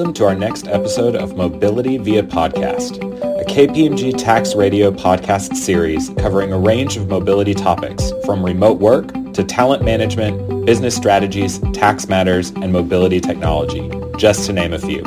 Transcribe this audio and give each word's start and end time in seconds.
Welcome 0.00 0.14
to 0.14 0.24
our 0.28 0.34
next 0.34 0.66
episode 0.66 1.14
of 1.14 1.36
Mobility 1.36 1.98
via 1.98 2.22
Podcast, 2.22 2.96
a 3.38 3.44
KPMG 3.44 4.16
Tax 4.16 4.54
Radio 4.54 4.90
podcast 4.90 5.54
series 5.54 6.08
covering 6.16 6.54
a 6.54 6.58
range 6.58 6.96
of 6.96 7.06
mobility 7.06 7.52
topics 7.52 8.10
from 8.24 8.42
remote 8.42 8.80
work 8.80 9.12
to 9.34 9.44
talent 9.44 9.84
management, 9.84 10.64
business 10.64 10.96
strategies, 10.96 11.58
tax 11.74 12.08
matters, 12.08 12.48
and 12.48 12.72
mobility 12.72 13.20
technology, 13.20 13.90
just 14.16 14.46
to 14.46 14.54
name 14.54 14.72
a 14.72 14.78
few. 14.78 15.02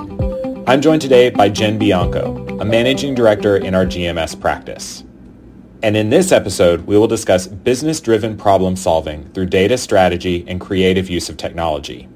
I'm 0.67 0.79
joined 0.79 1.01
today 1.01 1.31
by 1.31 1.49
Jenn 1.49 1.79
Bianco, 1.79 2.59
a 2.59 2.63
managing 2.63 3.15
director 3.15 3.57
in 3.57 3.73
our 3.73 3.87
GMS 3.87 4.39
practice. 4.39 5.03
And 5.81 5.97
in 5.97 6.11
this 6.11 6.31
episode, 6.31 6.85
we 6.85 6.99
will 6.99 7.07
discuss 7.07 7.47
business-driven 7.47 8.37
problem 8.37 8.75
solving 8.75 9.27
through 9.31 9.47
data 9.47 9.79
strategy 9.79 10.45
and 10.47 10.61
creative 10.61 11.09
use 11.09 11.29
of 11.29 11.37
technology. 11.37 12.07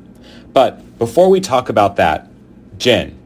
But 0.53 0.99
before 0.99 1.31
we 1.31 1.41
talk 1.41 1.69
about 1.69 1.95
that, 1.95 2.29
Jenn, 2.77 3.17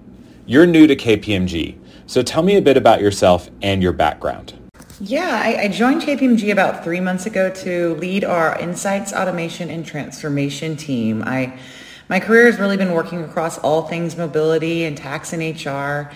you're 0.46 0.66
new 0.66 0.88
to 0.88 0.96
KPMG, 0.96 1.78
so 2.08 2.22
tell 2.24 2.42
me 2.42 2.56
a 2.56 2.62
bit 2.62 2.78
about 2.78 3.02
yourself 3.02 3.50
and 3.62 3.84
your 3.84 3.92
background. 3.92 4.54
Yeah, 5.02 5.42
I, 5.44 5.64
I, 5.64 5.68
joined 5.68 6.04
KPMG 6.04 6.52
about 6.52 6.84
three 6.84 7.00
months 7.00 7.26
ago 7.26 7.50
to 7.50 7.96
lead 7.96 8.24
our 8.24 8.58
insights, 8.60 9.12
automation, 9.12 9.70
and 9.70 9.86
transformation 9.86 10.78
team. 10.78 11.24
I, 11.26 11.58
my 12.08 12.20
career 12.20 12.46
has 12.46 12.60
really 12.60 12.78
been 12.78 12.94
working 12.94 13.24
across 13.24 13.58
all 13.58 13.82
things 13.88 14.16
mobility 14.16 14.86
and 14.86 14.96
tax 14.96 15.34
and 15.34 15.42
HR. 15.42 16.14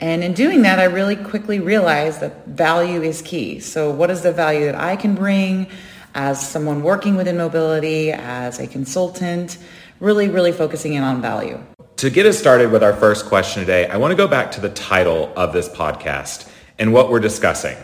And 0.00 0.24
in 0.24 0.34
doing 0.34 0.62
that, 0.62 0.78
I 0.78 0.84
really 0.84 1.16
quickly 1.16 1.60
realized 1.60 2.20
that 2.20 2.46
value 2.46 3.00
is 3.02 3.22
key. 3.22 3.60
So 3.60 3.90
what 3.90 4.10
is 4.10 4.22
the 4.22 4.32
value 4.32 4.66
that 4.66 4.74
I 4.74 4.96
can 4.96 5.14
bring 5.14 5.68
as 6.14 6.46
someone 6.46 6.82
working 6.82 7.14
within 7.14 7.36
mobility, 7.36 8.10
as 8.10 8.58
a 8.58 8.66
consultant, 8.66 9.58
really, 10.00 10.28
really 10.28 10.52
focusing 10.52 10.94
in 10.94 11.02
on 11.02 11.22
value. 11.22 11.62
To 11.96 12.10
get 12.10 12.26
us 12.26 12.38
started 12.38 12.72
with 12.72 12.82
our 12.82 12.92
first 12.92 13.24
question 13.24 13.60
today, 13.60 13.86
I 13.86 13.96
want 13.96 14.12
to 14.12 14.16
go 14.16 14.28
back 14.28 14.52
to 14.52 14.60
the 14.60 14.68
title 14.68 15.32
of 15.34 15.54
this 15.54 15.66
podcast 15.66 16.46
and 16.78 16.92
what 16.92 17.08
we're 17.08 17.20
discussing. 17.20 17.74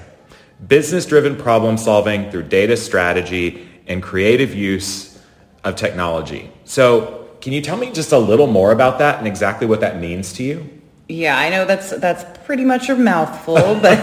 Business-driven 0.66 1.36
problem 1.36 1.78
solving 1.78 2.30
through 2.30 2.42
data 2.42 2.77
strategy 2.77 3.66
and 3.86 4.02
creative 4.02 4.55
use 4.55 5.18
of 5.64 5.77
technology. 5.77 6.52
So 6.64 7.27
can 7.40 7.55
you 7.55 7.62
tell 7.62 7.78
me 7.78 7.90
just 7.90 8.12
a 8.12 8.18
little 8.18 8.48
more 8.48 8.70
about 8.70 8.98
that 8.98 9.16
and 9.16 9.27
exactly 9.27 9.66
what 9.66 9.80
that 9.80 9.98
means 9.98 10.34
to 10.34 10.42
you? 10.42 10.83
Yeah, 11.08 11.38
I 11.38 11.48
know 11.48 11.64
that's 11.64 11.88
that's 11.88 12.38
pretty 12.44 12.66
much 12.66 12.90
a 12.90 12.96
mouthful, 12.96 13.55
but 13.83 13.98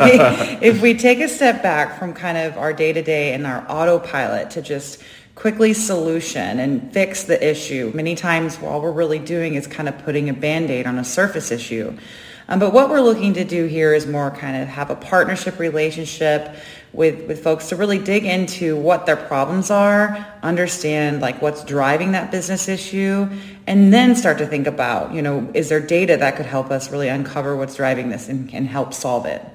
if 0.64 0.82
we 0.82 0.96
take 0.96 1.20
a 1.20 1.30
step 1.30 1.62
back 1.62 2.00
from 2.00 2.16
kind 2.16 2.40
of 2.40 2.58
our 2.58 2.74
day-to-day 2.74 3.36
and 3.36 3.46
our 3.46 3.64
autopilot 3.70 4.50
to 4.52 4.64
just 4.64 5.04
quickly 5.40 5.74
solution 5.74 6.60
and 6.60 6.92
fix 6.92 7.24
the 7.24 7.50
issue, 7.50 7.92
many 7.96 8.14
times 8.14 8.60
all 8.62 8.82
we're 8.82 8.92
really 8.92 9.20
doing 9.20 9.56
is 9.56 9.68
kind 9.68 9.88
of 9.88 9.98
putting 10.04 10.28
a 10.28 10.34
band-aid 10.34 10.86
on 10.86 11.00
a 11.00 11.04
surface 11.04 11.50
issue. 11.50 11.98
Um, 12.50 12.60
but 12.60 12.74
what 12.74 12.90
we're 12.90 13.00
looking 13.00 13.34
to 13.36 13.46
do 13.46 13.66
here 13.66 13.94
is 13.94 14.06
more 14.06 14.32
kind 14.32 14.62
of 14.62 14.68
have 14.68 14.90
a 14.90 14.98
partnership 14.98 15.58
relationship 15.58 16.56
with, 16.92 17.26
with 17.26 17.42
folks 17.42 17.70
to 17.70 17.78
really 17.78 18.00
dig 18.00 18.26
into 18.26 18.76
what 18.76 19.06
their 19.06 19.16
problems 19.16 19.72
are, 19.72 20.28
understand 20.44 21.22
like 21.22 21.42
what's 21.42 21.64
driving 21.64 22.12
that 22.12 22.32
business 22.32 22.68
issue, 22.68 23.30
and 23.66 23.94
then 23.94 24.18
start 24.18 24.40
to 24.40 24.46
think 24.46 24.68
about, 24.68 25.14
you 25.14 25.22
know, 25.22 25.50
is 25.54 25.70
there 25.70 25.80
data 25.80 26.18
that 26.18 26.36
could 26.36 26.48
help 26.48 26.70
us 26.70 26.92
really 26.92 27.08
uncover 27.08 27.56
what's 27.56 27.76
driving 27.76 28.10
this 28.10 28.28
and, 28.28 28.54
and 28.54 28.68
help 28.68 28.94
solve 28.94 29.26
it? 29.26 29.46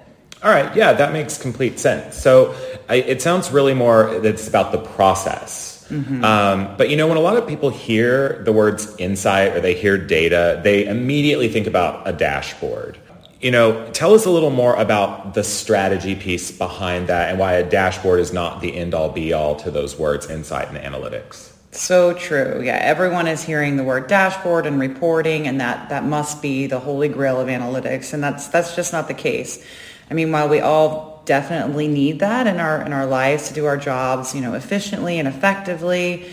All 0.43 0.51
right, 0.51 0.75
yeah, 0.75 0.95
that 0.95 1.13
makes 1.13 1.37
complete 1.37 1.79
sense. 1.79 2.17
So 2.17 2.55
I, 2.89 2.97
it 2.97 3.21
sounds 3.21 3.51
really 3.51 3.75
more 3.75 4.09
it's 4.25 4.49
about 4.49 4.73
the 4.73 4.79
process. 4.79 5.74
Mm-hmm. 5.89 6.25
Um, 6.25 6.77
but 6.77 6.91
you 6.91 6.97
know, 6.97 7.07
when 7.07 7.17
a 7.17 7.21
lot 7.21 7.37
of 7.37 7.47
people 7.47 7.71
hear 7.71 8.43
the 8.45 8.53
words 8.53 8.95
insight 8.99 9.53
or 9.53 9.61
they 9.61 9.75
hear 9.75 9.99
data, 9.99 10.61
they 10.63 10.87
immediately 10.87 11.49
think 11.49 11.67
about 11.67 12.09
a 12.09 12.13
dashboard 12.13 12.99
you 13.45 13.51
know, 13.51 13.91
tell 13.93 14.15
us 14.15 14.25
a 14.25 14.31
little 14.31 14.49
more 14.49 14.75
about 14.75 15.35
the 15.35 15.45
strategy 15.45 16.15
piece 16.15 16.51
behind 16.51 17.09
that 17.09 17.29
and 17.29 17.39
why 17.39 17.53
a 17.53 17.69
dashboard 17.69 18.19
is 18.19 18.33
not 18.33 18.63
the 18.63 18.75
end 18.75 18.95
all 18.95 19.11
be 19.11 19.35
all 19.35 19.55
to 19.57 19.71
those 19.71 19.99
words, 19.99 20.31
insight 20.31 20.71
and 20.71 20.79
analytics. 20.79 21.53
So 21.71 22.15
true. 22.15 22.63
Yeah, 22.65 22.77
everyone 22.77 23.27
is 23.27 23.43
hearing 23.43 23.77
the 23.77 23.85
word 23.85 24.07
dashboard 24.07 24.65
and 24.65 24.81
reporting 24.81 25.47
and 25.47 25.61
that 25.61 25.91
that 25.91 26.05
must 26.05 26.41
be 26.41 26.67
the 26.69 26.81
holy 26.81 27.11
grail 27.11 27.39
of 27.39 27.49
analytics 27.49 28.15
and 28.15 28.23
that's 28.23 28.49
that's 28.49 28.75
just 28.75 28.95
not 28.95 29.09
the 29.09 29.15
case. 29.15 29.63
I 30.11 30.15
mean, 30.15 30.33
while 30.33 30.49
we 30.49 30.61
all 30.61 31.14
definitely 31.25 31.89
need 31.89 32.21
that 32.21 32.47
in 32.47 32.61
our 32.61 32.83
in 32.83 32.93
our 32.93 33.07
lives 33.07 33.49
to 33.49 33.55
do 33.55 33.67
our 33.67 33.77
jobs, 33.77 34.35
you 34.35 34.41
know, 34.41 34.55
efficiently 34.55 35.19
and 35.19 35.27
effectively, 35.27 36.31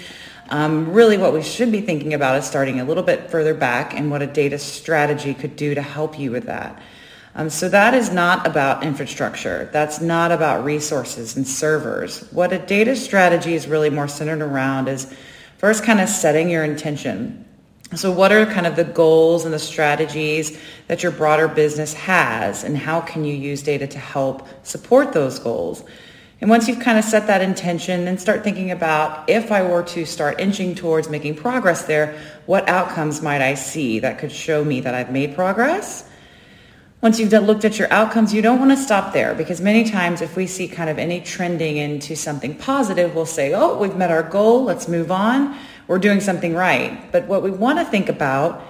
um, 0.50 0.92
really 0.92 1.18
what 1.18 1.34
we 1.34 1.42
should 1.42 1.72
be 1.72 1.82
thinking 1.82 2.14
about 2.14 2.38
is 2.38 2.46
starting 2.46 2.80
a 2.80 2.84
little 2.84 3.04
bit 3.04 3.30
further 3.30 3.54
back 3.54 3.94
and 3.94 4.12
what 4.12 4.22
a 4.22 4.28
data 4.28 4.60
strategy 4.60 5.34
could 5.34 5.56
do 5.56 5.74
to 5.76 5.82
help 5.82 6.20
you 6.20 6.32
with 6.32 6.46
that. 6.46 6.82
Um, 7.34 7.50
so 7.50 7.70
that 7.70 7.94
is 7.94 8.12
not 8.12 8.46
about 8.46 8.84
infrastructure. 8.84 9.70
That's 9.72 10.02
not 10.02 10.34
about 10.34 10.66
resources 10.66 11.38
and 11.38 11.48
servers. 11.48 12.20
What 12.32 12.52
a 12.52 12.60
data 12.60 12.96
strategy 12.98 13.54
is 13.54 13.68
really 13.68 13.90
more 13.90 14.10
centered 14.10 14.42
around 14.42 14.90
is 14.90 15.14
first 15.58 15.86
kind 15.86 16.02
of 16.02 16.10
setting 16.10 16.50
your 16.50 16.66
intention. 16.66 17.46
So 17.94 18.10
what 18.10 18.32
are 18.32 18.46
kind 18.46 18.66
of 18.66 18.78
the 18.78 18.86
goals 18.86 19.44
and 19.44 19.54
the 19.54 19.60
strategies 19.60 20.58
that 20.88 21.04
your 21.04 21.12
broader 21.12 21.50
business 21.50 21.94
has 21.94 22.64
and 22.64 22.78
how 22.78 23.02
can 23.02 23.26
you 23.26 23.36
use 23.36 23.62
data 23.62 23.86
to 23.88 24.00
help 24.00 24.48
support 24.66 25.12
those 25.12 25.40
goals? 25.40 25.84
And 26.40 26.50
once 26.50 26.68
you've 26.68 26.80
kind 26.80 26.98
of 26.98 27.04
set 27.04 27.28
that 27.28 27.42
intention, 27.42 28.06
then 28.06 28.18
start 28.18 28.44
thinking 28.44 28.72
about 28.72 29.30
if 29.30 29.52
I 29.52 29.62
were 29.62 29.84
to 29.84 30.06
start 30.06 30.40
inching 30.40 30.74
towards 30.74 31.10
making 31.10 31.36
progress 31.36 31.84
there, 31.84 32.18
what 32.46 32.68
outcomes 32.70 33.22
might 33.22 33.42
I 33.42 33.56
see 33.56 34.00
that 34.00 34.20
could 34.20 34.32
show 34.32 34.64
me 34.64 34.80
that 34.82 34.96
I've 34.96 35.12
made 35.12 35.36
progress? 35.36 36.10
once 37.02 37.20
you've 37.20 37.32
looked 37.32 37.66
at 37.66 37.80
your 37.80 37.92
outcomes, 37.92 38.32
you 38.32 38.44
don't 38.44 38.60
want 38.60 38.70
to 38.70 38.78
stop 38.78 39.12
there 39.12 39.34
because 39.34 39.60
many 39.60 39.84
times 39.84 40.22
if 40.22 40.36
we 40.36 40.46
see 40.46 40.68
kind 40.68 40.88
of 40.88 41.00
any 41.00 41.20
trending 41.20 41.78
into 41.78 42.16
something 42.16 42.56
positive, 42.56 43.16
we'll 43.16 43.26
say, 43.26 43.54
oh, 43.54 43.78
we've 43.78 43.96
met 43.96 44.12
our 44.12 44.22
goal, 44.22 44.64
let's 44.64 44.88
move 44.88 45.12
on. 45.12 45.58
We're 45.92 46.00
doing 46.00 46.22
something 46.22 46.56
right. 46.56 47.12
But 47.12 47.28
what 47.28 47.44
we 47.44 47.52
want 47.52 47.78
to 47.80 47.84
think 47.84 48.08
about 48.08 48.64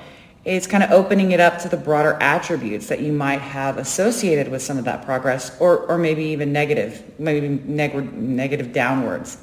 is 0.44 0.66
kind 0.66 0.84
of 0.84 0.90
opening 0.90 1.34
it 1.34 1.40
up 1.40 1.60
to 1.60 1.70
the 1.70 1.78
broader 1.78 2.18
attributes 2.20 2.88
that 2.88 3.02
you 3.02 3.12
might 3.12 3.42
have 3.42 3.78
associated 3.78 4.48
with 4.48 4.64
some 4.64 4.80
of 4.80 4.86
that 4.86 5.06
progress 5.06 5.56
or, 5.62 5.82
or 5.86 6.00
maybe 6.00 6.24
even 6.24 6.52
negative, 6.52 7.04
maybe 7.20 7.48
neg- 7.48 8.12
negative 8.12 8.74
downwards. 8.74 9.38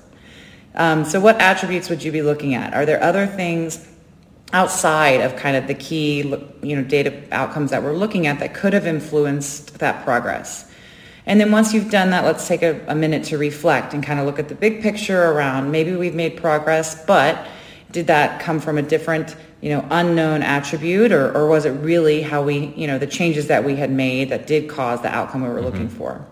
Um, 0.75 1.05
so 1.05 1.21
what 1.21 1.41
attributes 1.41 1.89
would 1.89 2.03
you 2.03 2.11
be 2.11 2.21
looking 2.21 2.57
at? 2.57 2.75
Are 2.75 2.85
there 2.85 3.01
other 3.01 3.29
things 3.29 3.87
outside 4.53 5.21
of 5.21 5.37
kind 5.37 5.57
of 5.57 5.69
the 5.69 5.75
key 5.75 6.23
you 6.63 6.75
know 6.75 6.83
data 6.83 7.23
outcomes 7.31 7.71
that 7.71 7.85
we're 7.85 7.95
looking 7.95 8.27
at 8.27 8.41
that 8.41 8.55
could 8.55 8.73
have 8.73 8.89
influenced 8.89 9.79
that 9.79 10.03
progress 10.05 10.69
and 11.27 11.39
then 11.39 11.53
once 11.53 11.75
you've 11.75 11.91
done 11.91 12.09
that 12.09 12.25
let's 12.25 12.49
take 12.49 12.63
a, 12.63 12.83
a, 12.89 12.95
minute 12.95 13.23
to 13.23 13.37
reflect 13.37 13.93
and 13.93 14.03
kind 14.03 14.19
of 14.19 14.25
look 14.25 14.39
at 14.39 14.49
the 14.49 14.55
big 14.55 14.81
picture 14.81 15.33
around 15.33 15.71
maybe 15.71 15.95
we've 15.95 16.15
made 16.15 16.35
progress 16.35 17.05
but 17.05 17.47
did 17.91 18.07
that 18.07 18.41
come 18.41 18.61
from 18.61 18.79
a 18.79 18.83
different 18.83 19.37
you 19.61 19.71
know 19.71 19.87
unknown 19.91 20.43
attribute 20.43 21.13
or, 21.13 21.33
or 21.37 21.49
was 21.49 21.65
it 21.65 21.71
really 21.71 22.23
how 22.23 22.43
we 22.43 22.67
you 22.77 22.87
know 22.87 22.99
the 22.99 23.07
changes 23.07 23.49
that 23.49 23.65
we 23.65 23.77
had 23.77 23.91
made 23.91 24.29
that 24.31 24.47
did 24.47 24.69
cause 24.69 25.01
the 25.03 25.09
outcome 25.09 25.43
we 25.43 25.49
were 25.49 25.57
mm-hmm. 25.57 25.65
looking 25.65 25.89
for 25.89 26.25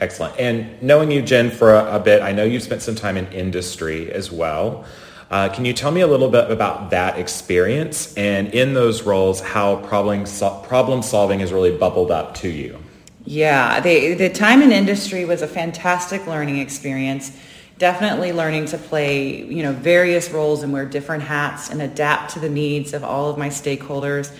excellent 0.00 0.38
and 0.38 0.82
knowing 0.82 1.10
you 1.10 1.22
jenn 1.22 1.50
for 1.50 1.74
a, 1.74 1.96
a 1.96 2.00
bit 2.00 2.22
i 2.22 2.32
know 2.32 2.44
you've 2.44 2.62
spent 2.62 2.82
some 2.82 2.94
time 2.94 3.16
in 3.16 3.26
industry 3.32 4.10
as 4.12 4.30
well 4.30 4.84
uh, 5.30 5.48
can 5.50 5.64
you 5.64 5.74
tell 5.74 5.90
me 5.90 6.00
a 6.00 6.06
little 6.06 6.30
bit 6.30 6.50
about 6.50 6.90
that 6.90 7.18
experience 7.18 8.14
and 8.16 8.54
in 8.54 8.72
those 8.72 9.02
roles, 9.02 9.40
how 9.40 9.76
problem, 9.76 10.24
problem 10.62 11.02
solving 11.02 11.40
has 11.40 11.52
really 11.52 11.76
bubbled 11.76 12.10
up 12.10 12.34
to 12.34 12.48
you? 12.48 12.78
Yeah, 13.26 13.80
the, 13.80 14.14
the 14.14 14.30
time 14.30 14.62
in 14.62 14.72
industry 14.72 15.26
was 15.26 15.42
a 15.42 15.46
fantastic 15.46 16.26
learning 16.26 16.58
experience. 16.58 17.36
Definitely 17.78 18.32
learning 18.32 18.66
to 18.66 18.78
play, 18.78 19.44
you 19.44 19.62
know, 19.62 19.72
various 19.72 20.30
roles 20.30 20.62
and 20.62 20.72
wear 20.72 20.84
different 20.84 21.22
hats 21.22 21.70
and 21.70 21.80
adapt 21.80 22.34
to 22.34 22.40
the 22.40 22.48
needs 22.48 22.92
of 22.92 23.04
all 23.04 23.30
of 23.30 23.38
my 23.38 23.48
stakeholders. 23.48 24.34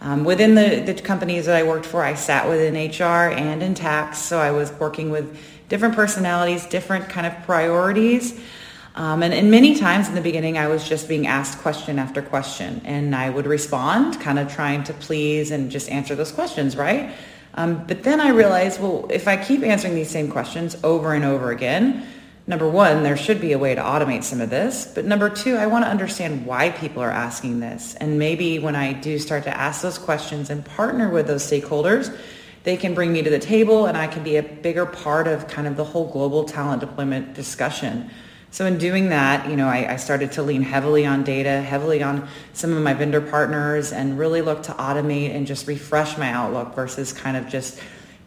Um, 0.00 0.24
within 0.24 0.54
the, 0.54 0.80
the 0.80 0.94
companies 0.94 1.46
that 1.46 1.56
I 1.56 1.64
worked 1.64 1.84
for, 1.84 2.02
I 2.02 2.14
sat 2.14 2.48
within 2.48 2.74
HR 2.74 3.30
and 3.30 3.62
in 3.62 3.74
tax, 3.74 4.18
so 4.18 4.38
I 4.38 4.52
was 4.52 4.72
working 4.72 5.10
with 5.10 5.38
different 5.68 5.94
personalities, 5.94 6.64
different 6.66 7.08
kind 7.08 7.26
of 7.26 7.34
priorities. 7.44 8.40
Um, 8.94 9.22
and, 9.22 9.34
and 9.34 9.50
many 9.50 9.76
times 9.76 10.08
in 10.08 10.14
the 10.14 10.20
beginning, 10.20 10.56
I 10.56 10.68
was 10.68 10.88
just 10.88 11.08
being 11.08 11.26
asked 11.26 11.58
question 11.58 11.98
after 11.98 12.22
question, 12.22 12.80
and 12.84 13.14
I 13.14 13.28
would 13.28 13.46
respond, 13.46 14.20
kind 14.20 14.38
of 14.38 14.52
trying 14.52 14.82
to 14.84 14.94
please 14.94 15.50
and 15.50 15.70
just 15.70 15.90
answer 15.90 16.14
those 16.14 16.32
questions, 16.32 16.76
right? 16.76 17.14
Um, 17.54 17.84
but 17.86 18.02
then 18.02 18.20
I 18.20 18.30
realized, 18.30 18.80
well, 18.80 19.06
if 19.10 19.28
I 19.28 19.36
keep 19.36 19.62
answering 19.62 19.94
these 19.94 20.10
same 20.10 20.30
questions 20.30 20.76
over 20.82 21.12
and 21.14 21.24
over 21.24 21.50
again, 21.50 22.06
number 22.48 22.66
one, 22.66 23.02
there 23.02 23.16
should 23.16 23.40
be 23.42 23.52
a 23.52 23.58
way 23.58 23.74
to 23.74 23.80
automate 23.80 24.24
some 24.24 24.40
of 24.40 24.48
this. 24.48 24.90
But 24.92 25.04
number 25.04 25.28
two, 25.28 25.56
I 25.56 25.66
want 25.66 25.84
to 25.84 25.90
understand 25.90 26.46
why 26.46 26.70
people 26.70 27.02
are 27.02 27.10
asking 27.10 27.60
this. 27.60 27.94
And 27.96 28.18
maybe 28.18 28.58
when 28.58 28.74
I 28.74 28.94
do 28.94 29.18
start 29.18 29.44
to 29.44 29.56
ask 29.56 29.82
those 29.82 29.98
questions 29.98 30.48
and 30.48 30.64
partner 30.64 31.10
with 31.10 31.26
those 31.26 31.48
stakeholders, 31.48 32.16
they 32.64 32.78
can 32.78 32.94
bring 32.94 33.12
me 33.12 33.22
to 33.22 33.30
the 33.30 33.38
table 33.38 33.84
and 33.84 33.98
I 33.98 34.06
can 34.06 34.24
be 34.24 34.36
a 34.36 34.42
bigger 34.42 34.86
part 34.86 35.28
of 35.28 35.46
kind 35.46 35.68
of 35.68 35.76
the 35.76 35.84
whole 35.84 36.10
global 36.10 36.44
talent 36.44 36.80
deployment 36.80 37.34
discussion. 37.34 38.10
So 38.50 38.64
in 38.64 38.78
doing 38.78 39.10
that, 39.10 39.48
you 39.50 39.56
know, 39.56 39.68
I, 39.68 39.92
I, 39.92 39.96
started 39.96 40.32
to 40.32 40.42
lean 40.42 40.62
heavily 40.62 41.04
on 41.04 41.22
data, 41.22 41.60
heavily 41.60 42.02
on 42.02 42.26
some 42.54 42.72
of 42.72 42.82
my 42.82 42.94
vendor 42.94 43.20
partners, 43.20 43.92
and 43.92 44.18
really 44.18 44.40
look 44.40 44.62
to 44.64 44.72
automate 44.72 45.34
and 45.34 45.46
just 45.46 45.66
refresh 45.66 46.16
my 46.16 46.30
outlook 46.30 46.74
versus 46.74 47.12
kind 47.12 47.36
of 47.36 47.46
just, 47.46 47.78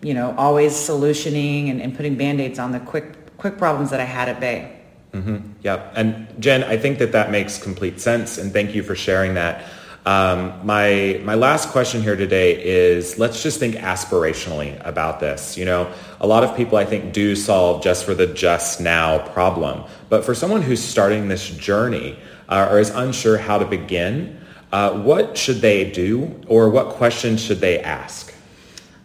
you 0.03 0.13
know, 0.13 0.35
always 0.37 0.73
solutioning 0.73 1.71
and, 1.71 1.81
and 1.81 1.95
putting 1.95 2.17
band-aids 2.17 2.59
on 2.59 2.71
the 2.71 2.79
quick 2.79 3.20
quick 3.41 3.57
problems 3.57 3.89
that 3.89 3.99
I 3.99 4.03
had 4.03 4.29
at 4.29 4.39
Bay. 4.39 4.71
Mm-hmm. 5.13 5.53
Yep. 5.63 5.93
And 5.95 6.27
Jenn, 6.39 6.63
I 6.63 6.77
think 6.77 6.99
that 6.99 7.11
that 7.13 7.31
makes 7.31 7.57
complete 7.57 7.99
sense, 7.99 8.37
and 8.37 8.53
thank 8.53 8.75
you 8.75 8.83
for 8.83 8.95
sharing 8.95 9.33
that. 9.33 9.65
Um, 10.05 10.65
my 10.65 11.19
my 11.23 11.33
last 11.33 11.69
question 11.69 12.01
here 12.03 12.15
today 12.15 12.63
is 12.63 13.17
let's 13.17 13.43
just 13.43 13.59
think 13.59 13.75
aspirationally 13.75 14.79
about 14.85 15.19
this. 15.19 15.57
You 15.57 15.65
know, 15.65 15.91
a 16.19 16.27
lot 16.27 16.43
of 16.43 16.55
people 16.55 16.77
I 16.77 16.85
think 16.85 17.13
do 17.13 17.35
solve 17.35 17.83
just 17.83 18.05
for 18.05 18.13
the 18.13 18.27
just 18.27 18.79
now 18.79 19.27
problem, 19.29 19.83
but 20.09 20.23
for 20.23 20.35
someone 20.35 20.61
who's 20.61 20.81
starting 20.81 21.27
this 21.27 21.49
journey 21.49 22.17
uh, 22.47 22.69
or 22.71 22.79
is 22.79 22.91
unsure 22.91 23.37
how 23.37 23.57
to 23.57 23.65
begin, 23.65 24.39
uh, 24.71 24.91
what 25.01 25.35
should 25.35 25.61
they 25.61 25.89
do, 25.89 26.39
or 26.47 26.69
what 26.69 26.89
questions 26.89 27.43
should 27.43 27.59
they 27.59 27.79
ask? 27.79 28.33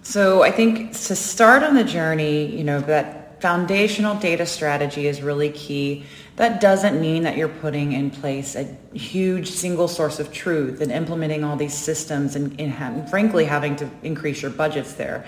So 0.02 0.42
I 0.42 0.50
think 0.50 0.92
to 0.92 1.16
start 1.16 1.62
on 1.62 1.74
the 1.74 1.84
journey, 1.84 2.54
you 2.54 2.64
know 2.64 2.80
that 2.82 3.25
foundational 3.40 4.14
data 4.14 4.46
strategy 4.46 5.06
is 5.06 5.22
really 5.22 5.50
key 5.50 6.04
that 6.36 6.60
doesn't 6.60 7.00
mean 7.00 7.22
that 7.22 7.36
you're 7.38 7.48
putting 7.48 7.92
in 7.92 8.10
place 8.10 8.54
a 8.54 8.76
huge 8.92 9.48
single 9.48 9.88
source 9.88 10.18
of 10.18 10.32
truth 10.32 10.82
and 10.82 10.92
implementing 10.92 11.42
all 11.42 11.56
these 11.56 11.74
systems 11.74 12.36
and, 12.36 12.60
and, 12.60 13.08
frankly 13.08 13.46
having 13.46 13.74
to 13.76 13.88
increase 14.02 14.42
your 14.42 14.50
budgets 14.50 14.92
there. 14.94 15.24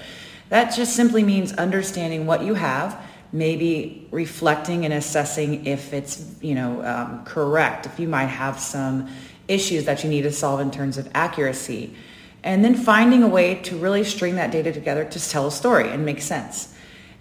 That 0.50 0.74
just 0.74 0.94
simply 0.94 1.22
means 1.22 1.52
understanding 1.54 2.26
what 2.26 2.42
you 2.42 2.54
have, 2.54 3.02
maybe 3.32 4.06
reflecting 4.10 4.84
and 4.84 4.92
assessing 4.92 5.66
if 5.66 5.92
it's 5.94 6.34
you 6.42 6.54
know 6.54 6.84
um, 6.84 7.24
correct, 7.24 7.86
if 7.86 7.98
you 7.98 8.08
might 8.08 8.26
have 8.26 8.60
some 8.60 9.08
issues 9.48 9.84
that 9.86 10.04
you 10.04 10.10
need 10.10 10.22
to 10.22 10.32
solve 10.32 10.60
in 10.60 10.70
terms 10.70 10.98
of 10.98 11.08
accuracy, 11.14 11.94
and 12.42 12.62
then 12.62 12.74
finding 12.74 13.22
a 13.22 13.28
way 13.28 13.54
to 13.62 13.76
really 13.78 14.04
string 14.04 14.36
that 14.36 14.50
data 14.50 14.72
together 14.72 15.06
to 15.06 15.30
tell 15.30 15.46
a 15.46 15.50
story 15.50 15.88
and 15.88 16.04
make 16.04 16.20
sense. 16.20 16.74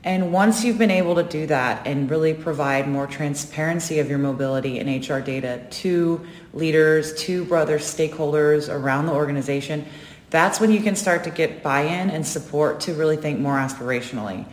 And 0.07 0.31
once 0.31 0.63
you've 0.63 0.77
been 0.77 0.89
able 0.89 1.15
to 1.15 1.23
do 1.23 1.47
that 1.47 1.85
and 1.85 2.09
really 2.09 2.33
provide 2.33 2.87
more 2.87 3.07
transparency 3.07 3.99
of 3.99 4.09
your 4.09 4.19
mobility 4.19 4.79
and 4.79 5.05
HR 5.05 5.19
data 5.19 5.59
to 5.69 6.25
leaders, 6.53 7.13
to 7.23 7.53
other 7.53 7.77
stakeholders 7.77 8.73
around 8.73 9.07
the 9.07 9.11
organization, 9.11 9.85
that's 10.29 10.61
when 10.61 10.71
you 10.71 10.79
can 10.79 10.95
start 10.95 11.25
to 11.25 11.29
get 11.29 11.61
buy-in 11.61 12.09
and 12.09 12.25
support 12.25 12.79
to 12.79 12.93
really 12.93 13.17
think 13.17 13.41
more 13.41 13.57
aspirationally 13.57 14.45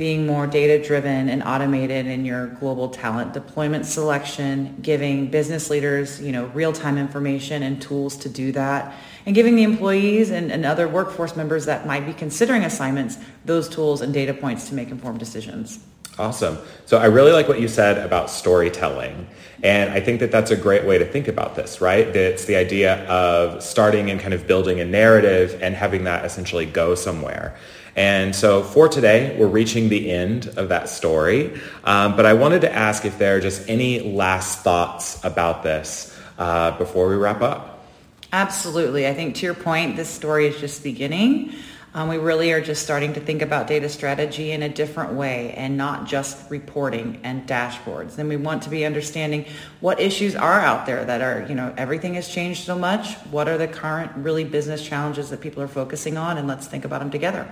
being 0.00 0.24
more 0.24 0.46
data 0.46 0.82
driven 0.82 1.28
and 1.28 1.42
automated 1.42 2.06
in 2.06 2.24
your 2.24 2.46
global 2.46 2.88
talent 2.88 3.34
deployment 3.34 3.84
selection, 3.84 4.74
giving 4.80 5.26
business 5.26 5.68
leaders, 5.68 6.22
you 6.22 6.32
know, 6.32 6.46
real-time 6.54 6.96
information 6.96 7.62
and 7.62 7.82
tools 7.82 8.16
to 8.16 8.26
do 8.26 8.50
that, 8.50 8.94
and 9.26 9.34
giving 9.34 9.56
the 9.56 9.62
employees 9.62 10.30
and, 10.30 10.50
and 10.50 10.64
other 10.64 10.88
workforce 10.88 11.36
members 11.36 11.66
that 11.66 11.86
might 11.86 12.06
be 12.06 12.14
considering 12.14 12.64
assignments 12.64 13.18
those 13.44 13.68
tools 13.68 14.00
and 14.00 14.14
data 14.14 14.32
points 14.32 14.70
to 14.70 14.74
make 14.74 14.88
informed 14.88 15.18
decisions. 15.18 15.84
Awesome. 16.18 16.56
So 16.86 16.96
I 16.96 17.04
really 17.04 17.32
like 17.32 17.46
what 17.46 17.60
you 17.60 17.68
said 17.68 17.98
about 17.98 18.30
storytelling. 18.30 19.26
And 19.62 19.90
I 19.90 20.00
think 20.00 20.20
that 20.20 20.32
that's 20.32 20.50
a 20.50 20.56
great 20.56 20.86
way 20.86 20.96
to 20.96 21.04
think 21.04 21.28
about 21.28 21.56
this, 21.56 21.82
right? 21.82 22.06
It's 22.06 22.46
the 22.46 22.56
idea 22.56 23.06
of 23.06 23.62
starting 23.62 24.10
and 24.10 24.18
kind 24.18 24.32
of 24.32 24.46
building 24.46 24.80
a 24.80 24.84
narrative 24.86 25.58
and 25.60 25.74
having 25.74 26.04
that 26.04 26.24
essentially 26.24 26.64
go 26.64 26.94
somewhere. 26.94 27.54
And 27.96 28.34
so 28.34 28.62
for 28.62 28.88
today, 28.88 29.36
we're 29.38 29.48
reaching 29.48 29.88
the 29.88 30.10
end 30.10 30.46
of 30.56 30.68
that 30.68 30.88
story. 30.88 31.60
Um, 31.84 32.16
but 32.16 32.26
I 32.26 32.34
wanted 32.34 32.62
to 32.62 32.72
ask 32.72 33.04
if 33.04 33.18
there 33.18 33.36
are 33.36 33.40
just 33.40 33.68
any 33.68 34.00
last 34.00 34.60
thoughts 34.60 35.22
about 35.24 35.62
this 35.62 36.16
uh, 36.38 36.76
before 36.78 37.08
we 37.08 37.16
wrap 37.16 37.42
up. 37.42 37.84
Absolutely. 38.32 39.08
I 39.08 39.14
think 39.14 39.34
to 39.36 39.46
your 39.46 39.54
point, 39.54 39.96
this 39.96 40.08
story 40.08 40.46
is 40.46 40.58
just 40.60 40.82
beginning. 40.84 41.52
Um, 41.92 42.08
we 42.08 42.18
really 42.18 42.52
are 42.52 42.60
just 42.60 42.84
starting 42.84 43.14
to 43.14 43.20
think 43.20 43.42
about 43.42 43.66
data 43.66 43.88
strategy 43.88 44.52
in 44.52 44.62
a 44.62 44.68
different 44.68 45.14
way 45.14 45.52
and 45.54 45.76
not 45.76 46.06
just 46.06 46.48
reporting 46.48 47.18
and 47.24 47.48
dashboards. 47.48 48.16
And 48.18 48.28
we 48.28 48.36
want 48.36 48.62
to 48.62 48.70
be 48.70 48.84
understanding 48.84 49.44
what 49.80 49.98
issues 49.98 50.36
are 50.36 50.60
out 50.60 50.86
there 50.86 51.04
that 51.04 51.20
are, 51.20 51.44
you 51.48 51.56
know, 51.56 51.74
everything 51.76 52.14
has 52.14 52.28
changed 52.28 52.64
so 52.64 52.78
much. 52.78 53.14
What 53.32 53.48
are 53.48 53.58
the 53.58 53.66
current 53.66 54.12
really 54.14 54.44
business 54.44 54.86
challenges 54.86 55.30
that 55.30 55.40
people 55.40 55.64
are 55.64 55.68
focusing 55.68 56.16
on? 56.16 56.38
And 56.38 56.46
let's 56.46 56.68
think 56.68 56.84
about 56.84 57.00
them 57.00 57.10
together. 57.10 57.50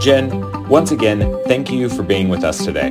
Jenn, 0.00 0.66
once 0.66 0.92
again, 0.92 1.38
thank 1.44 1.70
you 1.70 1.90
for 1.90 2.02
being 2.02 2.30
with 2.30 2.42
us 2.42 2.64
today. 2.64 2.90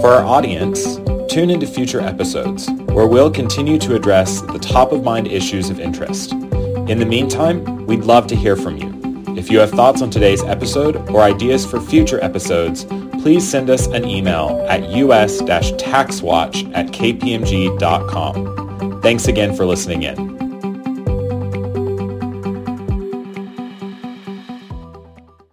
For 0.00 0.06
our 0.06 0.24
audience, 0.24 0.96
tune 1.28 1.50
into 1.50 1.66
future 1.66 2.00
episodes 2.00 2.70
where 2.92 3.08
we'll 3.08 3.30
continue 3.30 3.76
to 3.78 3.96
address 3.96 4.40
the 4.40 4.60
top 4.60 4.92
of 4.92 5.02
mind 5.02 5.26
issues 5.26 5.68
of 5.68 5.80
interest. 5.80 6.32
In 6.32 7.00
the 7.00 7.06
meantime, 7.06 7.86
we'd 7.86 8.04
love 8.04 8.28
to 8.28 8.36
hear 8.36 8.54
from 8.54 8.76
you. 8.76 8.92
If 9.36 9.50
you 9.50 9.58
have 9.58 9.70
thoughts 9.70 10.00
on 10.00 10.10
today's 10.10 10.44
episode 10.44 10.96
or 11.10 11.22
ideas 11.22 11.66
for 11.66 11.80
future 11.80 12.22
episodes, 12.22 12.84
please 13.22 13.48
send 13.48 13.68
us 13.68 13.88
an 13.88 14.04
email 14.04 14.64
at 14.68 14.82
us-taxwatch 14.82 16.72
at 16.74 16.86
kpmg.com. 16.88 18.42
Thanks 19.02 19.26
again 19.26 19.56
for 19.56 19.66
listening 19.66 20.04
in. 20.04 20.41